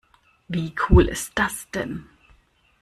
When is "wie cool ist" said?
0.47-1.31